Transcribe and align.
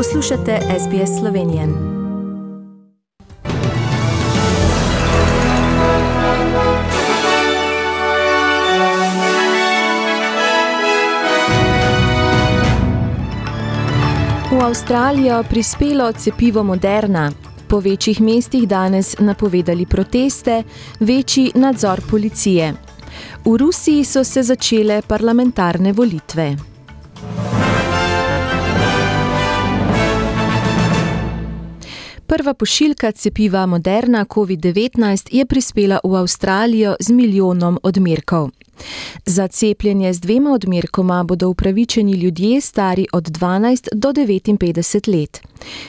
Poslušate 0.00 0.58
SBS 0.78 1.18
Slovenijo. 1.20 1.62
V 14.50 14.64
Avstralijo 14.64 15.44
prispelo 15.50 16.12
cepivo 16.12 16.62
Moderna. 16.62 17.32
Po 17.68 17.80
večjih 17.80 18.20
mestih 18.20 18.68
danes 18.68 19.18
napovedali 19.18 19.86
proteste, 19.86 20.62
večji 21.00 21.52
nadzor 21.54 22.00
policije. 22.10 22.74
V 23.44 23.56
Rusiji 23.56 24.04
so 24.04 24.24
se 24.24 24.42
začele 24.42 25.02
parlamentarne 25.02 25.92
volitve. 25.92 26.56
Prva 32.30 32.54
pošiljka 32.54 33.12
cepiva 33.12 33.66
Moderna 33.66 34.24
COVID-19 34.24 35.28
je 35.32 35.44
prispela 35.46 35.98
v 36.04 36.14
Avstralijo 36.16 36.94
z 37.00 37.12
milijonom 37.12 37.78
odmerkov. 37.82 38.50
Za 39.26 39.48
cepljenje 39.48 40.12
z 40.12 40.20
dvema 40.20 40.52
odmerkoma 40.52 41.24
bodo 41.24 41.48
upravičeni 41.48 42.12
ljudje 42.12 42.60
stari 42.60 43.06
od 43.12 43.24
12 43.24 43.88
do 43.94 44.12
59 44.12 45.20
let. 45.20 45.40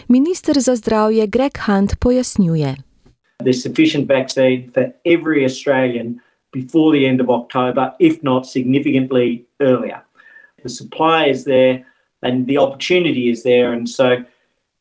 Minister 0.07 0.59
za 0.59 0.75
zdravje 0.75 1.27
Greg 1.27 1.51
Hunt 1.65 1.91
pojasnjuje. 1.99 2.75
There's 3.43 3.61
sufficient 3.63 4.09
vaccine 4.09 4.69
for 4.73 4.83
every 5.05 5.43
Australian 5.43 6.19
before 6.53 6.97
the 6.97 7.07
end 7.09 7.21
of 7.21 7.29
October, 7.29 7.89
if 7.99 8.15
not 8.21 8.45
significantly 8.45 9.45
earlier. 9.59 9.99
The 10.63 10.69
supply 10.69 11.31
is 11.31 11.43
there 11.43 11.85
and 12.21 12.47
the 12.47 12.57
opportunity 12.57 13.29
is 13.31 13.43
there. 13.43 13.73
And 13.77 13.89
so, 13.89 14.07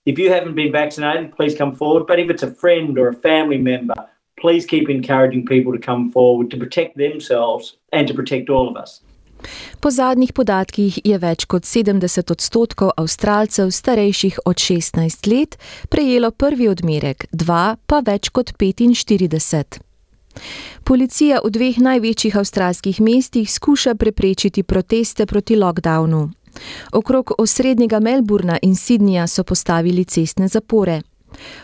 if 0.06 0.18
you 0.18 0.30
haven't 0.30 0.54
been 0.54 0.72
vaccinated, 0.72 1.34
please 1.36 1.54
come 1.56 1.74
forward. 1.74 2.06
But 2.06 2.18
if 2.18 2.30
it's 2.30 2.42
a 2.42 2.54
friend 2.54 2.98
or 2.98 3.08
a 3.08 3.14
family 3.14 3.58
member, 3.58 3.94
please 4.40 4.66
keep 4.66 4.88
encouraging 4.88 5.46
people 5.46 5.72
to 5.72 5.78
come 5.78 6.10
forward 6.10 6.50
to 6.50 6.56
protect 6.56 6.96
themselves 6.96 7.76
and 7.92 8.08
to 8.08 8.14
protect 8.14 8.50
all 8.50 8.68
of 8.68 8.76
us. 8.76 9.00
Po 9.80 9.90
zadnjih 9.90 10.32
podatkih 10.32 10.98
je 11.04 11.18
več 11.18 11.46
kot 11.48 11.64
70 11.64 12.32
odstotkov 12.32 12.92
Avstralcev 13.00 13.70
starejših 13.72 14.40
od 14.44 14.56
16 14.56 15.28
let 15.32 15.56
prejelo 15.88 16.30
prvi 16.30 16.68
odmerek, 16.68 17.24
dva 17.32 17.76
pa 17.86 18.02
več 18.04 18.28
kot 18.28 18.52
45. 18.60 19.80
Policija 20.84 21.40
v 21.44 21.50
dveh 21.50 21.78
največjih 21.78 22.36
avstralskih 22.36 23.00
mestih 23.00 23.48
skuša 23.50 23.94
preprečiti 23.94 24.62
proteste 24.62 25.26
proti 25.26 25.56
lockdownu. 25.56 26.28
Okrog 26.92 27.32
osrednjega 27.38 28.00
Melburna 28.00 28.58
in 28.62 28.74
Sydneyja 28.74 29.26
so 29.26 29.44
postavili 29.44 30.04
cestne 30.04 30.48
zapore. 30.48 31.00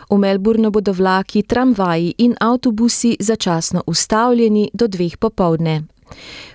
V 0.09 0.17
Melbournu 0.17 0.71
bodo 0.71 0.93
vlaki, 0.93 1.43
tramvaji 1.43 2.13
in 2.17 2.35
avtobusi 2.39 3.17
začasno 3.19 3.83
ustavljeni 3.87 4.69
do 4.73 4.87
dveh 4.87 5.17
popovdne. 5.17 5.83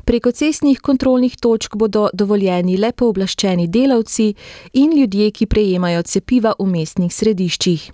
Preko 0.05 0.33
cestnih 0.33 0.81
kontrolnih 0.81 1.37
točk 1.37 1.77
bodo 1.77 2.09
dovoljeni 2.13 2.77
le 2.77 2.93
pooblaščeni 2.93 3.69
delavci 3.69 4.35
in 4.73 4.95
ljudje, 4.99 5.31
ki 5.31 5.47
prejemajo 5.47 6.03
cepiva 6.03 6.55
v 6.59 6.67
mestnih 6.67 7.13
središčih. 7.15 7.91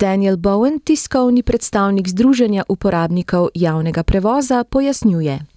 Daniel 0.00 0.36
Bowen, 0.36 0.80
tiskovni 0.80 1.42
predstavnik 1.42 2.08
Združenja 2.08 2.64
uporabnikov 2.68 3.48
javnega 3.54 4.02
prevoza, 4.02 4.64
pojasnjuje. 4.64 5.51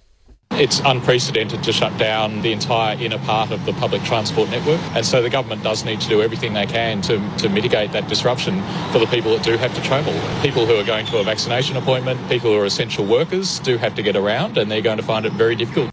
It's 0.52 0.80
unprecedented 0.80 1.62
to 1.64 1.72
shut 1.72 1.98
down 1.98 2.40
the 2.40 2.50
entire 2.50 2.96
inner 2.98 3.18
part 3.18 3.50
of 3.50 3.66
the 3.66 3.72
public 3.74 4.02
transport 4.04 4.48
network. 4.48 4.80
And 4.94 5.04
so 5.04 5.20
the 5.20 5.28
government 5.28 5.62
does 5.62 5.84
need 5.84 6.00
to 6.00 6.08
do 6.08 6.22
everything 6.22 6.54
they 6.54 6.66
can 6.66 7.02
to, 7.02 7.20
to 7.38 7.48
mitigate 7.50 7.92
that 7.92 8.08
disruption 8.08 8.62
for 8.90 8.98
the 8.98 9.06
people 9.06 9.36
that 9.36 9.44
do 9.44 9.58
have 9.58 9.74
to 9.74 9.82
travel. 9.82 10.14
People 10.40 10.64
who 10.64 10.76
are 10.76 10.84
going 10.84 11.04
to 11.06 11.18
a 11.18 11.24
vaccination 11.24 11.76
appointment, 11.76 12.18
people 12.30 12.52
who 12.52 12.58
are 12.58 12.64
essential 12.64 13.04
workers 13.04 13.58
do 13.60 13.76
have 13.76 13.94
to 13.96 14.02
get 14.02 14.16
around 14.16 14.56
and 14.56 14.70
they're 14.70 14.80
going 14.80 14.96
to 14.96 15.02
find 15.02 15.26
it 15.26 15.32
very 15.32 15.56
difficult. 15.56 15.90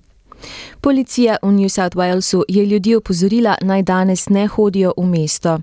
Policija 0.81 1.38
v 1.44 1.51
New 1.51 1.69
South 1.69 1.95
Walesu 1.95 2.44
je 2.47 2.66
ljudi 2.66 2.95
opozorila, 2.95 3.56
naj 3.61 3.81
danes 3.81 4.29
ne 4.29 4.47
hodijo 4.47 4.94
v 4.97 5.06
mesto. 5.06 5.59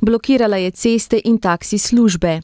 Blokirala 0.00 0.56
je 0.56 0.70
ceste 0.70 1.20
in 1.24 1.38
taksi 1.38 1.78
službe. 1.78 2.40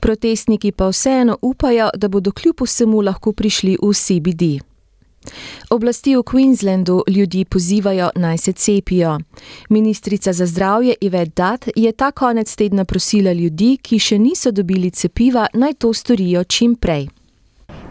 Protestniki 0.00 0.72
pa 0.72 0.88
vseeno 0.88 1.38
upajo, 1.42 1.90
da 1.94 2.08
bodo 2.08 2.32
kljub 2.32 2.56
vsemu 2.62 3.00
lahko 3.00 3.32
prišli 3.32 3.76
v 3.82 3.92
CBD. 3.94 4.42
Oblasti 5.70 6.16
v 6.16 6.22
Queenslandu 6.22 7.02
ljudi 7.08 7.44
pozivajo 7.44 8.10
naj 8.14 8.38
se 8.38 8.52
cepijo. 8.52 9.18
Ministrica 9.68 10.32
za 10.32 10.46
zdravje 10.46 10.94
Ivet 11.00 11.34
Dat 11.36 11.68
je 11.76 11.92
ta 11.92 12.10
konec 12.10 12.56
tedna 12.56 12.84
prosila 12.84 13.32
ljudi, 13.32 13.78
ki 13.82 13.98
še 13.98 14.18
niso 14.18 14.50
dobili 14.50 14.90
cepiva, 14.90 15.46
naj 15.54 15.74
to 15.74 15.92
storijo 15.92 16.44
čim 16.44 16.76
prej. 16.76 17.08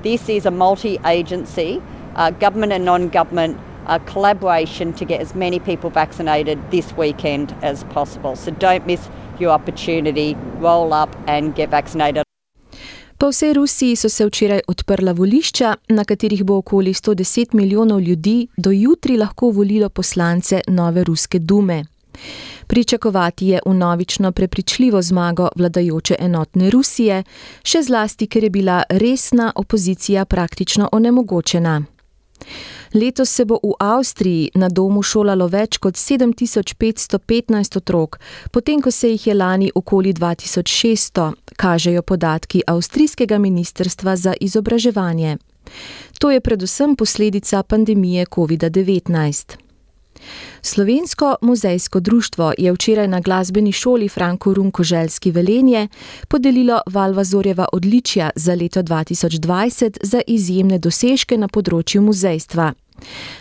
This 0.03 0.29
is 0.29 0.45
a 0.45 0.51
multi-agency, 0.51 1.81
uh, 2.15 2.29
government 2.39 2.73
and 2.73 2.85
non-government 2.85 3.57
uh, 3.87 3.99
collaboration 4.13 4.93
to 4.93 5.05
get 5.05 5.21
as 5.21 5.35
many 5.35 5.59
people 5.59 5.89
vaccinated 5.89 6.59
this 6.71 6.93
weekend 6.97 7.55
as 7.61 7.83
possible. 7.93 8.35
So 8.35 8.51
don't 8.51 8.85
miss 8.85 9.09
your 9.39 9.51
opportunity. 9.51 10.35
Roll 10.59 10.93
up 10.93 11.15
and 11.27 11.55
get 11.55 11.69
vaccinated. 11.69 12.26
Po 13.17 13.29
vsej 13.29 13.53
Rusiji 13.53 13.95
so 13.95 14.09
se 14.09 14.25
včeraj 14.25 14.59
odprla 14.67 15.11
volišča, 15.11 15.75
na 15.89 16.03
katerih 16.03 16.43
bo 16.43 16.57
okoli 16.57 16.93
110 16.93 17.53
milijonov 17.53 18.01
ljudi 18.01 18.47
do 18.57 18.71
jutri 18.71 19.17
lahko 19.17 19.49
volilo 19.49 19.89
poslance 19.89 20.61
nove 20.67 21.03
ruske 21.03 21.39
dume. 21.39 21.85
Pričakovati 22.67 23.47
je 23.47 23.59
unovično 23.65 24.31
prepričljivo 24.31 25.01
zmago 25.01 25.49
vladajoče 25.55 26.15
enotne 26.19 26.69
Rusije, 26.69 27.23
še 27.63 27.81
zlasti, 27.81 28.27
ker 28.27 28.43
je 28.43 28.49
bila 28.49 28.83
resna 28.89 29.51
opozicija 29.55 30.25
praktično 30.25 30.89
onemogočena. 30.91 31.81
Letos 32.93 33.29
se 33.29 33.45
bo 33.45 33.59
v 33.63 33.73
Avstriji 33.79 34.51
na 34.55 34.69
domu 34.69 35.03
šolalo 35.03 35.47
več 35.47 35.77
kot 35.77 35.95
7515 35.95 37.77
otrok, 37.77 38.19
potem 38.51 38.81
ko 38.81 38.91
se 38.91 39.11
jih 39.11 39.27
je 39.27 39.33
lani 39.33 39.71
okoli 39.75 40.13
2600, 40.13 41.33
kažejo 41.57 42.01
podatki 42.01 42.63
Avstrijskega 42.67 43.37
ministrstva 43.37 44.15
za 44.15 44.33
izobraževanje. 44.39 45.37
To 46.19 46.31
je 46.31 46.41
predvsem 46.41 46.95
posledica 46.95 47.63
pandemije 47.63 48.25
COVID-19. 48.25 49.66
Slovensko 50.61 51.35
muzejsko 51.41 51.99
društvo 51.99 52.53
je 52.57 52.73
včeraj 52.73 53.07
na 53.07 53.19
glasbeni 53.19 53.71
šoli 53.71 54.09
Franko 54.09 54.53
Runkoželjski 54.53 55.31
Velenje 55.31 55.87
podelilo 56.27 56.81
Valvazorjeva 56.85 57.65
odličja 57.73 58.29
za 58.35 58.53
leto 58.53 58.83
2020 58.83 59.97
za 60.01 60.21
izjemne 60.27 60.77
dosežke 60.77 61.37
na 61.37 61.47
področju 61.47 62.01
muzejstva. 62.01 62.73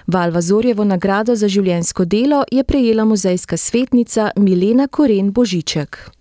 Valvazorjevo 0.06 0.84
nagrado 0.84 1.34
za 1.34 1.48
življensko 1.48 2.04
delo 2.04 2.44
je 2.52 2.64
prejela 2.64 3.04
muzejska 3.04 3.56
svetnica 3.56 4.30
Milena 4.36 4.86
Koren 4.86 5.32
Božiček. 5.32 6.15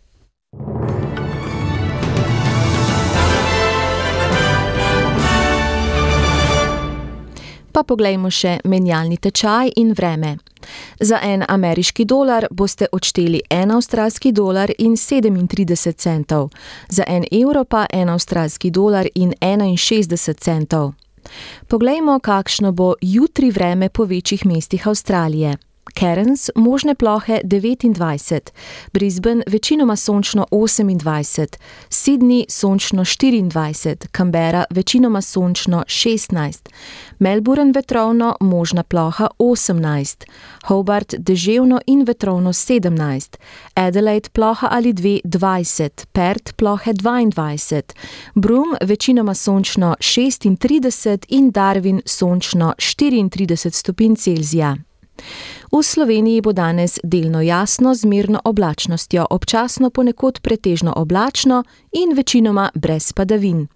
Pa 7.75 7.81
poglejmo 7.83 8.29
še 8.31 8.61
menjalni 8.63 9.17
tečaj 9.19 9.73
in 9.75 9.89
vreme. 9.91 10.37
Za 10.99 11.17
en 11.19 11.41
ameriški 11.43 12.05
dolar 12.07 12.47
boste 12.51 12.87
odšteli 12.87 13.41
en 13.51 13.73
avstralski 13.75 14.31
dolar 14.31 14.71
in 14.79 14.95
37 14.95 15.91
centov, 15.99 16.53
za 16.87 17.03
en 17.07 17.25
evro 17.31 17.65
pa 17.65 17.83
en 17.91 18.09
avstralski 18.09 18.71
dolar 18.71 19.11
in 19.15 19.33
61 19.41 20.39
centov. 20.39 20.93
Poglejmo, 21.67 22.19
kakšno 22.19 22.71
bo 22.71 22.93
jutri 23.01 23.51
vreme 23.51 23.89
po 23.89 24.03
večjih 24.03 24.45
mestih 24.45 24.87
Avstralije. 24.87 25.57
Cairns 25.93 26.49
možne 26.55 26.95
plohe 26.95 27.41
29, 27.43 28.51
Brisbane 28.93 29.43
večinoma 29.47 29.95
sončno 29.95 30.45
28, 30.51 31.57
Sydney 31.89 32.45
sončno 32.49 33.03
24, 33.03 34.07
Canberra 34.17 34.63
večinoma 34.69 35.21
sončno 35.21 35.83
16, 35.87 36.69
Melbourne 37.19 37.71
vetrovno 37.71 38.35
možna 38.39 38.83
ploha 38.83 39.27
18, 39.39 40.25
Hobart 40.65 41.13
deževno 41.17 41.79
in 41.87 42.03
vetrovno 42.03 42.53
17, 42.53 43.37
Adelaide 43.73 44.29
ploha 44.29 44.67
ali 44.71 44.93
2 44.93 45.21
20, 45.23 46.05
Perth 46.11 46.53
plohe 46.53 46.93
22, 46.93 47.81
Broome 48.35 48.77
večinoma 48.81 49.33
sončno 49.33 49.95
36 49.99 51.25
in 51.29 51.51
Darwin 51.51 52.01
sončno 52.05 52.73
34 52.77 53.73
stopinj 53.73 54.15
Celzija. 54.15 54.84
V 55.71 55.83
Sloveniji 55.83 56.41
bo 56.41 56.53
danes 56.53 56.99
delno 57.03 57.41
jasno 57.41 57.95
z 57.95 58.05
mirno 58.05 58.39
oblačnostjo, 58.43 59.25
občasno 59.29 59.89
ponekod 59.89 60.39
pretežno 60.39 60.93
oblačno 60.95 61.63
in 61.91 62.13
večinoma 62.15 62.69
brez 62.75 63.13
padavin. 63.13 63.67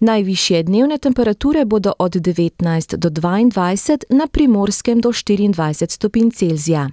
Najvišje 0.00 0.62
dnevne 0.62 0.98
temperature 0.98 1.64
bodo 1.64 1.92
od 1.98 2.12
19 2.12 2.96
do 2.96 3.10
22, 3.10 3.98
na 4.08 4.26
primorskem 4.26 5.00
do 5.00 5.08
24 5.08 5.90
stopinj 5.90 6.30
Celzija. 6.30 6.90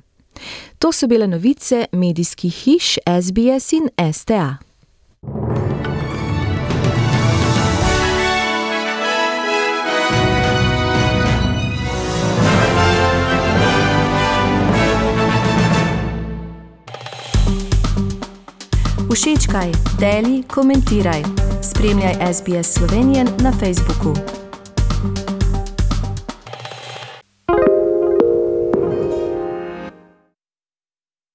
To 0.80 0.92
so 0.92 1.08
bile 1.08 1.28
novice 1.28 1.86
medijskih 1.92 2.54
hiš 2.54 2.98
SBS 3.22 3.74
in 3.74 4.14
STA. 4.14 4.73
Všečkaj, 19.54 19.72
deli, 20.00 20.44
komentiraj. 20.50 21.22
Spremljaj 21.62 22.34
SBS 22.34 22.74
Slovenijo 22.74 23.24
na 23.38 23.52
Facebooku. 23.52 24.43